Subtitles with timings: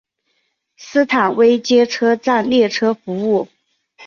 [0.77, 3.47] 斯坦威街车站列车服务。